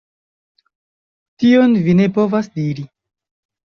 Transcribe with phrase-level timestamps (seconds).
[1.43, 2.91] Tion vi ne povas diri!